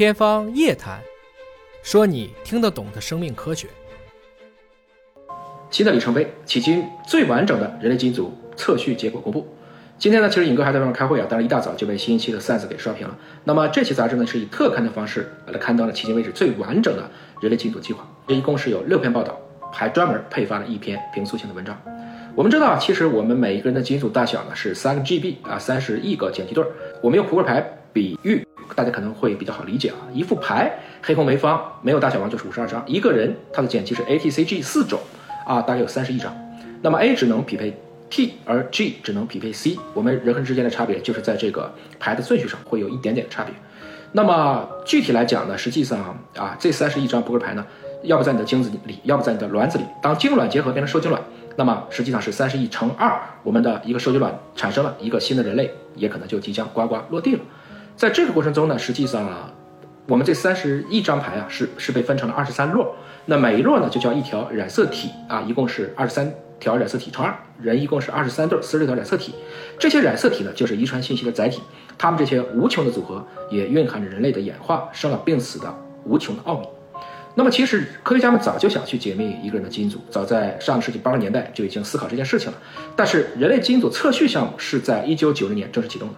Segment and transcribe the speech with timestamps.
[0.00, 0.98] 天方夜谭，
[1.82, 3.68] 说你听得懂的生命科学。
[5.68, 9.46] 新的里程碑，迄今最完整的人类基因组测序结果公布。
[9.98, 13.14] 今天呢，其实尹哥还在外面开会啊，但是一大早就被新一期的 Science 给刷屏了。
[13.44, 17.02] 那么这期杂志呢，是以特刊的方式来刊登了迄今为止最完整的
[17.42, 18.08] 人类基因组计划。
[18.26, 19.38] 这一共是有六篇报道，
[19.70, 21.78] 还专门配发了一篇评述性的文章。
[22.34, 26.70] 我们知道，其实我们每一个人的基因组大小呢是三个 GB 啊，三十亿个碱基对儿。
[27.02, 27.60] 我们用扑克牌
[27.92, 28.42] 比喻，
[28.74, 29.96] 大家可能会比较好理解啊。
[30.12, 32.82] 一副牌，黑红梅方，没有大小王就是五十二张。
[32.86, 35.00] 一个人他的碱基是 A、T、C、G 四种
[35.46, 36.34] 啊，大概有三十一张。
[36.82, 37.76] 那么 A 只能匹配。
[38.12, 43.54] T 而 G 只能匹配 C，我们人和人之间的差别就是在这个牌的顺序上会有一点点差别。
[44.10, 47.64] 那么具体来讲呢，实际上啊，这三十一张扑克牌呢，
[48.02, 49.84] 要不在你的精子里，要不在你的卵子里。
[50.02, 51.22] 当精卵结合变成受精卵，
[51.54, 57.40] 那么实际上是三十亿乘二，我们的一个受精卵产生了一个新的人类，也可能就即将呱呱落地了。
[58.00, 59.28] 在这个过程中呢，实际上
[60.06, 62.86] 我们这三十一张牌啊，是是被分成了二十三摞，
[63.26, 66.32] 那每一摞呢就叫一条染色体啊，一共是二十三。
[66.58, 69.34] 条染色体乘二，人一共是二十三对，四十六条染色体。
[69.78, 71.62] 这些染色体呢，就是遗传信息的载体。
[71.96, 76.66] 它们这些无穷的组合，也蕴含着人类的演化、生老病死的无穷的奥秘。
[77.34, 82.58] 那么，其实科学家们早就想去解密一个人的基因组，早在上个世纪八十年代就已经思考这件事情了。
[82.94, 86.14] 但是，人类基因组测序项目是在一九九零年正式启动的。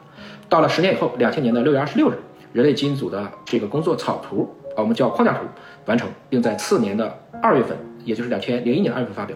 [0.52, 2.18] 到了十年以后，两千年的六月二十六日，
[2.52, 5.46] 人类基因组的这个工作草图，啊，我们叫框架图
[5.86, 9.34] 完成，并在次年的二月份，也就是两千零一年二月份发表。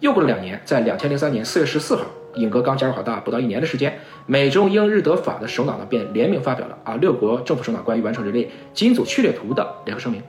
[0.00, 2.02] 又过了两年，在两千零三年四月十四号，
[2.34, 10.22] 尹哥刚加入好大不到一年的时间，美中英日德法的首脑呢便联名发表了啊六国政府首脑关于完成人类基因组序列图的联合声明。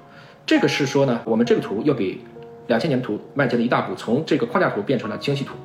[0.46, 2.22] 这个是说呢，我们这个图又比
[2.68, 5.56] 两千年图迈进了一大步，从这个框架图变成了精细图。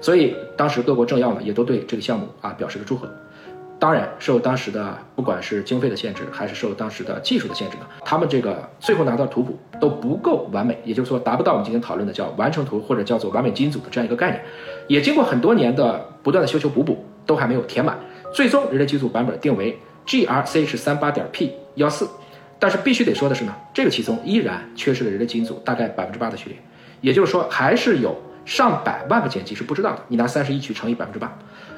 [0.00, 3.08] 所以当时各国政要呢也都对这个项目啊表示了祝贺。
[3.78, 14.42] 当然，受当时的不管是经费的限制，还是受当时的技术的限制呢，他们这个最后拿到图谱都不够完美，也就是说达不到我们今天讨论的叫完成图或者叫做完美基因组的这样一个概念。
[14.88, 17.98] 也经过很多年的不断的修修补补，都还没有填满。
[18.32, 22.08] 最终人类基因组版本定为 GRCH 三八点 P 幺四，
[22.58, 26.58] 但是必须得说的是呢，这个其中依然缺失了人类基因组大概百分之八的序列，
[27.02, 29.98] 也就是说还是有上百万个碱基是不知道的。
[30.08, 31.30] 你拿三十一去乘以百分之八。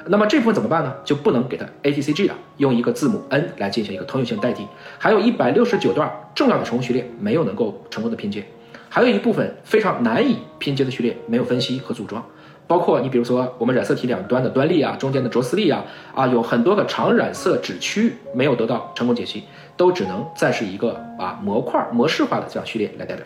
[0.07, 0.95] 那么这部分怎么办呢？
[1.05, 4.67] 就不能给它 A T C G 了，用一个字母 N 来进行一个通用性代替。
[4.99, 8.45] 还有一百六十九段重要的重复序列没有能够成功的拼接，
[8.89, 12.25] 还有一部分非常难以拼接的序列没有分析和组装，
[12.67, 19.45] 包括你比如说我们染色体两端的端粒啊，中间的着丝粒啊，啊有很多个长染色指区域没有得到成功解析，
[19.77, 23.25] 都只能暂时一个啊模块模式化的这样序列来代表。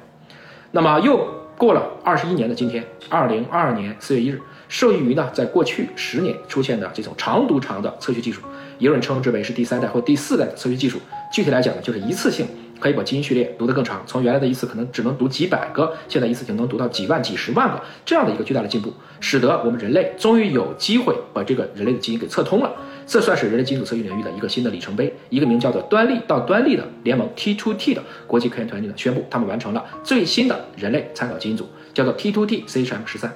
[0.73, 1.29] 那么又
[1.63, 4.43] 过了二十一年的今天，二零二二年四月一日。
[4.69, 8.41] 受益于呢，在过去十年出现的这种长读长的测序技术，
[8.81, 10.99] 也有人称之为是第三代或第四代的测序技术。
[11.33, 12.45] 具体来讲呢，就是一次性
[12.83, 22.73] 可以把基因序列读得更长，从原来的一次可能只能读几百个，现在一次性能读到几万、几十万个，这样的一个巨大的进步，使得我们人类终于有机会把这个人类的基因给测通了。
[23.07, 25.15] 这算是人类基因组测序领域的一个新的里程碑。
[25.29, 33.33] 一个名叫做端粒到端粒的联盟 T2T 的国际科研团队呢，宣布他们完成了最新的人类参考基因组，叫做 T2T CHM 十三。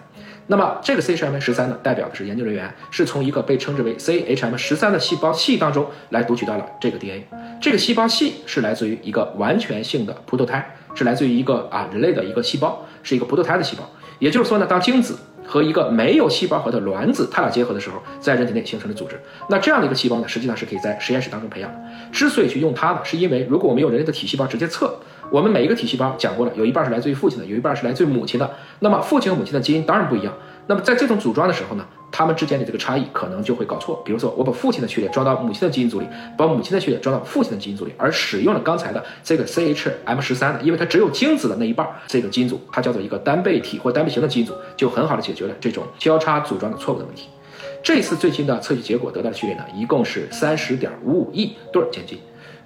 [0.48, 7.26] 那么这个 CHM 十三呢，代表的是研究人员是从一个被称之为 CHM 十三的细胞系当中来读取到了这个 DNA。
[7.60, 13.82] 这个细胞系是来自于一个完全性的葡萄胎，是来自于一个啊人类的一个细胞，是一个葡萄胎的细胞。
[14.20, 19.20] 也就是说呢，当精子和一个没有细胞核的卵子它俩结合的时候，在人体内形成的组织。
[19.50, 21.78] 那这样的一个细胞呢，实际上是可以在实验室当中培养的。
[22.12, 24.96] 之所以去用它呢，是因为如果我们用人类的体细胞直接测。
[25.30, 28.50] 我们每一个体细胞讲过了，有一半是来自于父亲的，有一半是来自于母亲的。
[28.80, 30.32] 那么父亲和母亲的基因当然不一样。
[30.68, 34.02] 那么在这种组装的时候呢，他们之间的这个差异可能就会搞错。
[34.04, 47.28] 比如说，我把父亲的序列装到母亲的基因组里，把母亲的序列装到父亲的基因组里，而使用了刚才的这个 CHM 十三的，因为它只有精子的那一半，这个基因组它叫做一个单倍体或单倍型的基因组，就很好的解决了这种交叉组装的错误的问题。
[47.80, 52.18] 这次最新的测序结果得到的序列呢，一共是三十点五五亿对碱基，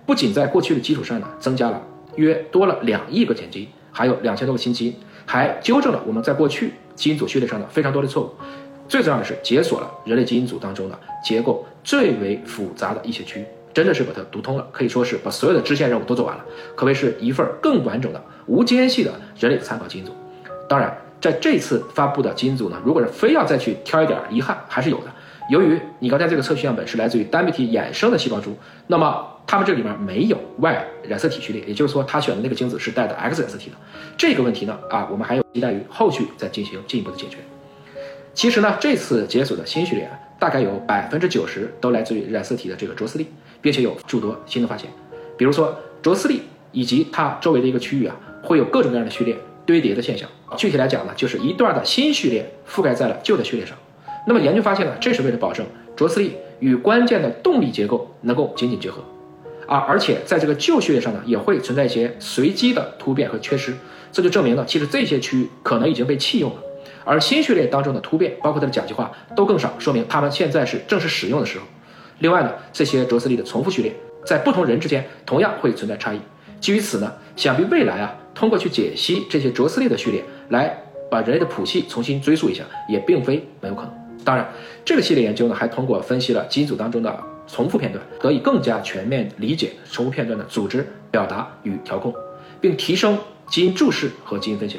[0.06, 1.82] 不仅在过去的基础上呢，增加了。
[2.20, 4.94] 约多了两亿个碱基，还有两千多个新基，
[5.26, 8.30] 还纠正了我们在过去基因组序列上的非常多的错误。
[8.86, 16.44] 最重要的是解锁了人类基因组当中的结构最为复杂的一些区域，真的是把它读通了，可以说是把所有的支线任务都做完了，
[16.74, 20.12] 可谓是一份更完整的无间隙的人类参考基因组。
[20.68, 25.04] 当然，在这次发布的基因组呢，如果是非要再去挑一点遗憾，还是有的。
[25.50, 28.56] 由于你刚才这个测序样本是来自于单倍体衍生的细胞株，
[28.86, 33.76] 那么它们这里面没有 Y 染色体序列，也就是说，它选的那个精子是带的 X 染色体的。
[34.16, 37.38] 这个问题呢，啊，我们还有期待于后续再进行进一步的解决。
[38.32, 43.26] 其实呢，这次解锁的新序列啊，大概有百分之九十都来自于染色体的这个着丝粒，
[43.60, 44.88] 并且有诸多新的发现。
[45.36, 49.36] 比如说，卓斯利以及它周围的一个区域啊，会有各种各样的序列
[49.66, 50.28] 堆叠的现象。
[50.56, 53.76] 具体来讲呢，就是一段的新序列覆盖在了旧的序列上。
[54.30, 55.66] 那么研究发现呢，这是为了保证
[55.96, 59.02] 卓斯利与关键的动力结构能够紧紧结合，
[59.66, 63.74] 啊，而且在这个旧序列上呢，也会存在一些随机的突变和缺失。
[64.12, 66.58] 这就证明了，其实这些区域可能已经被弃用了。
[67.04, 71.64] 而新序列当中的突变，包括它的甲基化都更少，说明它们现在是正式使用的时候。
[72.20, 73.92] 另外呢，这些卓斯利的重复序列
[74.24, 76.20] 在不同人之间同样会存在差异。
[76.60, 80.72] 基于此呢，想必未来啊，通过去解析这些卓斯利的序列，来
[81.10, 83.99] 把人类的谱系重新追溯一下，也并非没有可能。
[84.24, 84.46] 当然，
[84.84, 92.14] 这个系列研究呢，还通过分析了基因组当中的重复片段，得以更加全面理解重复片段的组织、表达与调控，
[92.60, 93.18] 并提升
[93.48, 94.78] 基因注释和基因分析。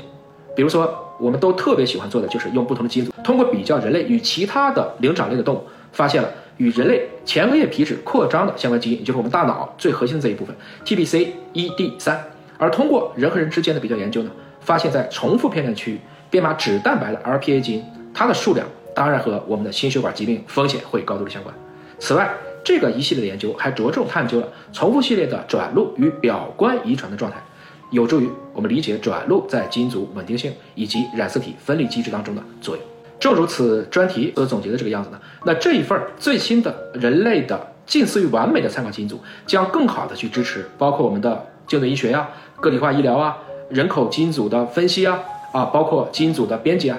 [0.55, 10.55] 比如说，我们都特别喜欢做的就是用不同的基因组，通过比较人类与其他的灵长类的动物，发现了与人类前额叶皮质扩张的相关基因，也就是我们大脑最核心的这一部分
[10.85, 12.17] TBC1D3。
[12.57, 15.99] 而通过人和人之间的比较研究呢，发现在重复片段区域
[16.29, 17.83] 编码脂蛋白的 RPA 基因，
[18.13, 21.53] 它的数量当然和我们的心血管疾病风险会高度的相关。
[21.99, 22.31] 此外，
[22.63, 27.38] 这个一系列的研究还着重探究了重复系列的转录与表观遗传的状态。
[27.91, 32.85] 有助于我们理解转录在基因组稳定性以及染色体分离机制当中的作用。
[33.19, 42.29] 正如此专题所总结的这个样子呢，那这一份最新的人类的近似于完美的参考基因组，将更好的去支持包括我们的精准医学呀、
[42.61, 43.38] 个体化医疗啊、
[43.69, 45.19] 人口基因组的分析啊
[45.51, 46.97] 啊，包括基因组的编辑啊。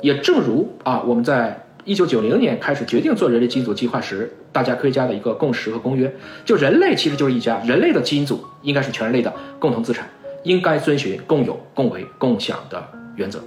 [0.00, 6.12] 也正如啊，我们在一九九零年开始决定做人类基因组计划时，大家科学家的一个共识和公约，
[6.44, 10.08] 就人类其实就是一家，人类的基因组应该是全人类的共同资产。
[10.44, 12.86] 应该遵循共有、共为、共享的
[13.16, 13.40] 原则，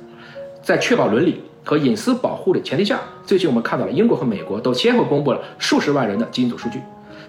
[0.63, 6.79] 在确保伦理和隐私保护的前提下，最近我们看到了英国和美国都先后公布了数十万人的基因组数据。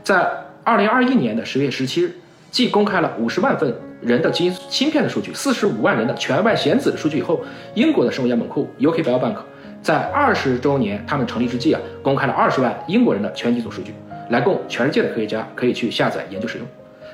[0.02, 0.26] 在
[0.64, 2.16] 二零二一年的十月十七日，
[2.50, 7.40] 继公开了五十万份人的基因芯片的数据、四十五万人的全外显子的数据以后，
[7.74, 9.36] 英国的生物样本库 UK Biobank
[9.82, 13.94] 在二十周年他们成立之际啊，公开了二十万英国人的全基因组数据，
[14.30, 16.66] 来供全世界的科学家可以去下载研究使用。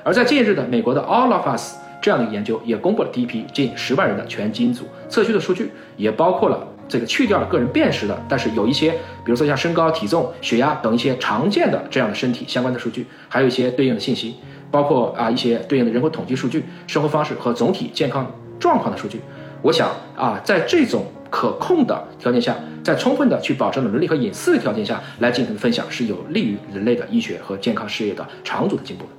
[0.03, 1.77] 而在近日的美国的 All of Us。
[2.03, 8.91] 这样的研究也公布了第一批近十万人的全基因组测序的数据，也包括了这个去掉了个人辨识的，但是有一些，
[9.25, 14.37] 比如说像身高、体重、血压等一些常见的这样的身体相关的数据，还有一些对应的信息，
[14.75, 18.29] 包括啊一些对应的人口统计数据、生活方式和总体健康
[18.59, 19.21] 状况的数据。
[19.63, 29.11] 我想啊，在这种可控的条件下，在充分的去保证了伦理和隐私的条件下来进行分享，是有利于人类的医学和健康事业的长足的进步的。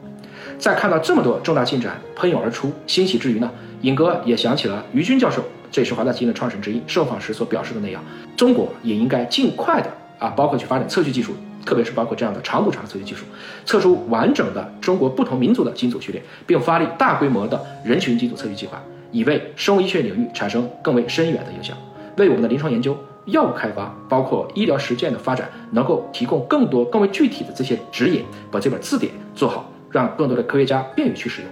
[0.60, 3.50] 在看到这么多重大进展喷涌而出，欣喜之余呢，
[3.80, 5.42] 尹哥也想起了于军教授，
[5.72, 8.04] 这也是华大基因的创始人之一，受访时所表示的那样，
[8.36, 11.34] 中国也应该尽快的啊，包括去发展测序技术，
[11.66, 13.26] 特别是包括这样的长补长测序技术，
[13.66, 18.82] 测出完整的中国不同民族的基因组序列，并发力大规模的人群基因组测序计划，
[19.12, 21.76] 以为生物医学领域产生更为深远的影响，
[22.18, 29.70] 为我们的临床研究、药物开发，包括医疗实践的发展，能够提供更多更为具体的这些指引，把这本字典做好。
[29.92, 31.50] 让更多的科学家便于去使用，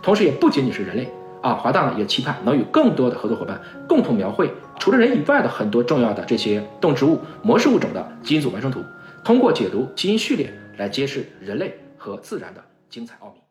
[0.00, 1.06] 同时也不仅仅是人类
[1.42, 8.80] 啊，华大呢也期盼能与更多的合作伙伴共同描绘除了人以外的很多重要的这些动植物模式物种的基因组完成图，
[9.24, 13.43] 通过解读基因序列来揭示人类和自然的精彩奥秘。